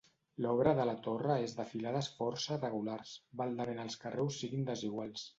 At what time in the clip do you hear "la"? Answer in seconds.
0.89-0.93